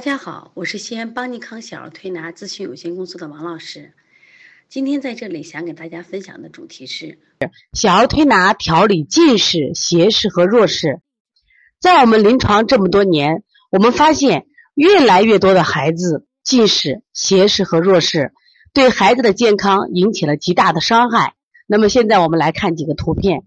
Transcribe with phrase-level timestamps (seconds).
[0.00, 3.92] 大家好，我是西安邦尼康小儿推拿咨询有限公司的王老师。
[4.66, 7.18] 今天在这里想给大家分享的主题是
[7.74, 11.00] 小儿推拿调理近视、斜视和弱视。
[11.78, 18.32] 在我们临床这么多年，我们发现越来越多的孩子近视、斜视和弱视，
[18.72, 21.34] 对孩子的健康引起了极大的伤害。
[21.66, 23.42] 那么现在我们来看几个图片。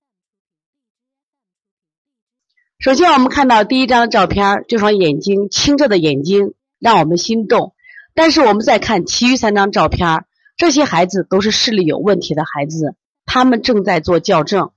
[2.83, 7.73] 首先，我们看到第一张照片，这双眼睛清澈的眼睛让我们心动。
[8.13, 10.25] 但是，我们再看其余三张照片，
[10.57, 14.71] 这些孩子都是视力有问题的孩子，他们正在做校正。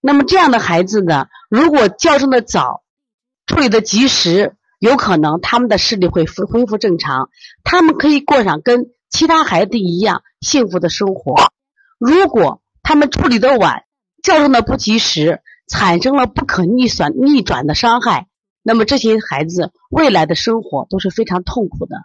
[0.00, 2.82] 那么，这样的孩子呢，如果校正的早，
[3.46, 7.28] 处理的及时，有可能他们的视力会恢恢复正常，
[7.62, 11.52] 他们可以过上跟其他孩子一样幸福的生活。
[11.98, 13.84] 如果他们处理的晚，
[14.22, 18.26] 校正的不及时，产生了不可逆转逆转的伤害，
[18.62, 21.96] 那么这些孩子未来的生活都是非常痛苦的。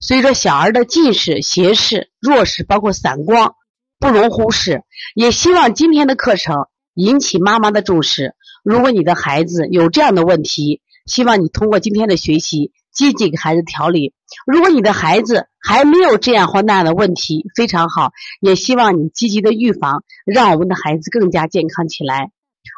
[0.00, 3.54] 所以说，小儿的近视、斜视、弱视，包括散光，
[4.00, 4.82] 不容忽视。
[5.14, 8.34] 也希望今天的课程引起妈妈的重视。
[8.64, 14.12] 如果你的孩子有这样的问题，希望你通过今天的学习，积极给孩子调理。
[14.46, 22.32] 如果你的孩子还没有这样或那样的问题，非常好，也希望你积极的预防，让我们的孩子更加健康起来。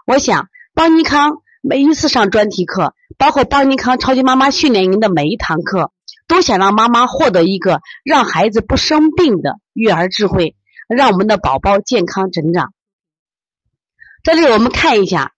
[0.06, 5.92] 我想，邦尼康每一次上专题课，包括邦尼康超级妈妈训练营的每一堂课，
[6.28, 10.56] 都想让妈妈获得一个让孩子不生病的育儿智慧，
[10.88, 12.74] 让我们的宝宝健康成长。
[14.22, 15.32] 在这里我们看一下，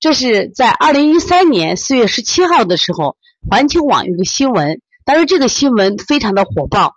[0.00, 3.16] 这是在二零一三年四月十七号的时候，
[3.48, 6.94] 环球网有个新闻，当时这个新闻非常的火爆，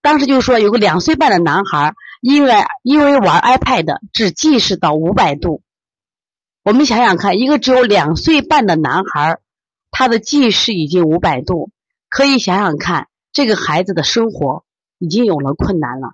[0.00, 5.62] 当时就说有个两岁半的男孩，因为因为玩 iPad，只近视到五百度。
[6.64, 9.38] 我们想想看，一个只有两岁半的男孩，
[9.90, 11.70] 他的近视已经五百度，
[12.08, 14.64] 可以想想看，这个孩子的生活
[14.98, 16.12] 已经有了困难了。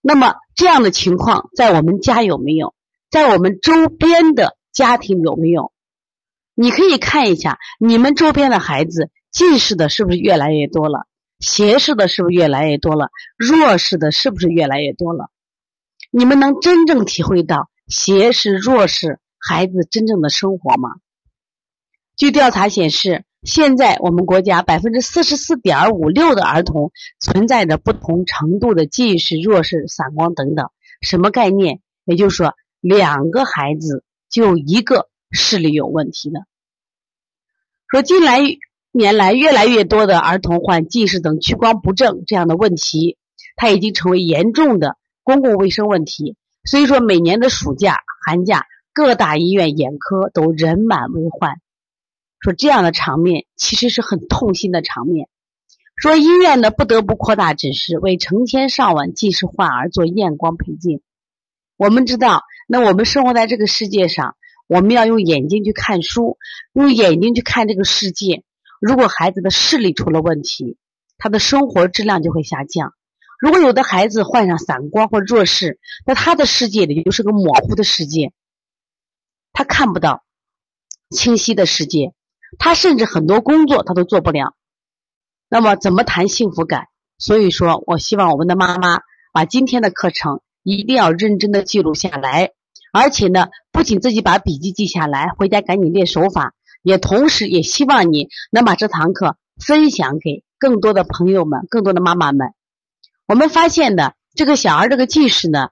[0.00, 2.74] 那么这样的情况在我们家有没有？
[3.10, 5.72] 在我们周边的家庭有没有？
[6.56, 11.06] 你可以看一下，你们周边的孩子近视的是不是越来越多了？
[11.38, 13.10] 斜视的是不是越来越多了？
[13.36, 15.30] 弱视的是不是越来越多了？
[16.10, 19.20] 你们能真正体会到斜视、弱视？
[19.40, 20.90] 孩子真正的生活吗？
[22.16, 30.68] 据调查显示，现在我们国家百分之四十四点五六的儿童存在着不同程度的近视、弱视、散光等等。
[31.00, 31.80] 什么概念？
[32.04, 36.40] 也就是说，两个孩子就一个视力有问题的。
[37.88, 38.40] 说近来
[38.92, 43.16] 年来，越来越多的儿童患近视等屈光不正这样的问题，
[43.56, 46.36] 它已经成为严重的公共卫生问题。
[46.64, 47.96] 所以说，每年的暑假、
[48.26, 48.66] 寒假。
[49.00, 51.54] 各大医院眼科都人满为患，
[52.38, 55.30] 说这样的场面其实是很痛心的场面。
[55.96, 61.00] 说医院呢不得不扩大指示，为成千上万近视患儿做验光配镜。
[61.78, 66.36] 我们知道，那我们生活在这个世界上，我们要用眼睛去看书，
[66.74, 68.44] 用眼睛去看这个世界。
[68.82, 70.76] 如果孩子的视力出了问题，
[71.16, 72.92] 他的生活质量就会下降。
[73.40, 78.34] 如果有的孩子患上散光或弱视，那他的世界里就是个模糊的世界。
[79.52, 80.22] 他看不到
[81.10, 82.12] 清晰的世界，
[82.58, 84.54] 他甚至很多工作他都做不了。
[85.48, 86.86] 那么怎么谈幸福感？
[87.18, 89.00] 所以说我希望我们的妈妈
[89.32, 92.52] 把今天的课程一定要认真的记录下来，
[92.92, 102.54] 而且呢，不仅自己把笔记记下来，回家赶紧练手法，也同时也希望你能把这堂课分享给更多的朋友们、更多的妈妈们。
[103.26, 105.70] 我们发现的这个小儿这个近视呢。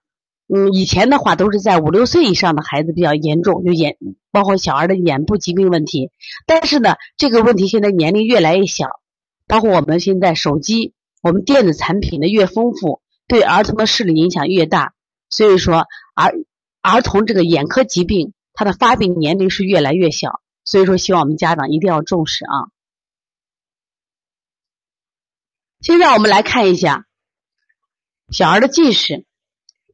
[0.51, 3.99] 嗯，以前的话都是在五六岁以上的孩子比较严重，就眼
[4.31, 6.11] 包括小儿的眼部疾病问题。
[6.47, 8.89] 但是呢，这个问题现在年龄越来越小，
[9.47, 14.95] 包括我们现在手机、我们电子产品的越丰富，对儿童的视力影响越大。
[15.29, 16.33] 所以说，儿
[16.81, 20.41] 儿童这个眼科疾病，它的发病年龄是越来越小。
[20.65, 22.73] 所以说，希望我们家长一定要重视啊。
[25.83, 27.07] 现在我们来看一下
[28.31, 29.27] 小儿的近视。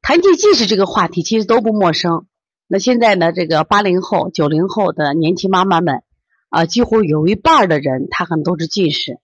[0.06, 2.26] 谈及近视这个话题，其实都不陌生。
[2.66, 6.02] 那现在呢，这个八零后、九零后的年轻妈妈们，
[6.50, 9.18] 啊，几乎有一半的人，他可能都是近视。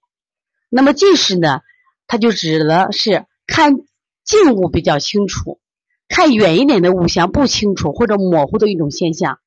[0.70, 1.60] 那么近视呢，
[2.06, 3.74] 它就指的是看
[4.24, 5.60] 近物比较清楚，
[6.08, 9.38] 看远一点的物象不清楚或者模糊的一种现象。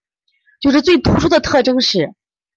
[0.61, 2.13] 就是最突出的特征是，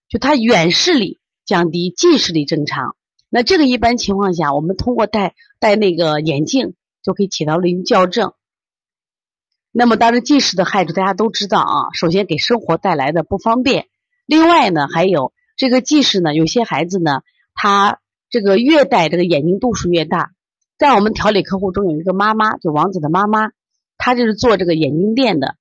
[0.06, 2.94] 就它远视力降低，近视力正常。
[3.30, 8.34] 那这个一般情况下，我们通过戴戴那个眼镜就可以起到了一个校正。
[9.78, 11.92] 那么，当然近视的害处大家都知道啊。
[11.92, 13.88] 首先，给生活带来的不方便。
[14.24, 17.20] 另外呢，还有这个近视呢，有些孩子呢，
[17.52, 17.98] 他
[18.30, 20.30] 这个越戴这个眼睛度数越大。
[20.78, 23.50] 在我们调理客户中有一个妈妈，就王子的妈妈，
[23.98, 25.56] 她就是做这个眼镜店的，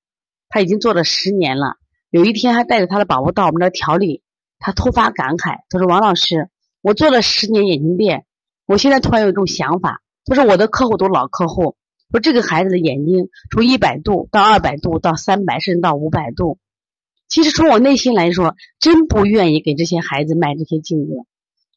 [0.48, 1.76] 她已经做了十年了。
[2.10, 4.22] 有一天，她带着她的宝宝到我们这调理，
[4.60, 6.48] 她突发感慨，她说：“王老师，
[6.82, 8.26] 我做了十年眼镜店，
[8.66, 10.02] 我现在突然有一种想法。
[10.24, 11.76] 她说我的客户都老客户，
[12.12, 16.60] 说这个孩子的眼睛从一百度到二百度到三百，甚至到五百度。
[17.28, 21.14] 其实从我内心来说，真不愿意给这些孩子买这些镜子，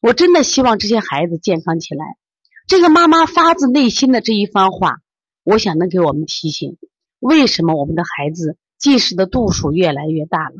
[0.01, 2.05] 我真的希望这些孩子健康起来。”
[2.67, 4.97] 这个妈妈发自内心的这一番话，
[5.43, 6.77] 我想能给我们提醒：
[7.19, 10.55] 为什么我们的孩子近视的度数越来越大了？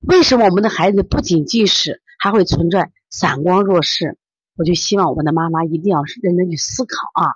[0.00, 4.18] 为什么我们的孩子不仅近视，还会存在散光弱视？
[4.56, 7.30] 我就希望我们的妈妈一定要认真去思考啊！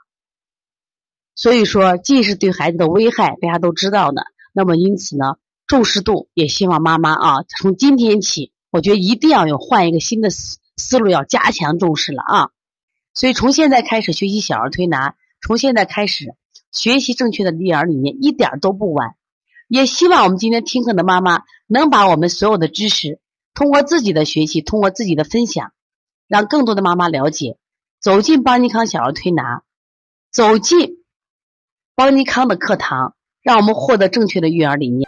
[1.34, 4.25] 所以说，近视对孩子的危害大家都知道的。
[4.52, 5.37] 那么因此呢，
[5.67, 12.50] 重视度也希望妈妈啊，从今天起，我觉得一定要有换一个新的思思路，要加强重视了啊！
[13.14, 16.34] 所以，从现在开始学习小儿推拿，从现在开始
[16.70, 19.14] 学习正确的育儿理念，一点都不晚。
[19.69, 23.20] 也希望我们今天听课的妈妈能把我们所有的知识，
[23.55, 25.73] 通过自己的学习，通过自己的分享，
[26.29, 27.56] 让更多的妈妈了解，
[28.00, 29.62] 走进邦尼康小儿推拿，
[30.31, 31.01] 走进
[31.94, 33.12] 邦尼康的课堂，
[33.42, 35.06] 让我们获得正确的育儿理念。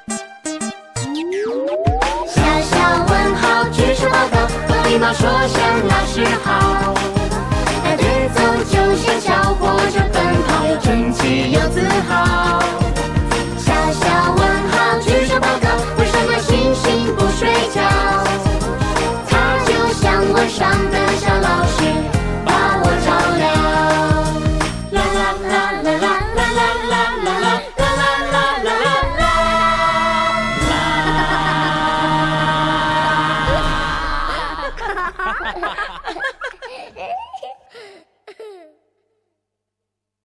[2.27, 6.93] 小小问号，举手报告，和礼貌说声老师好。
[7.83, 8.05] 排队
[8.35, 9.55] 走就像小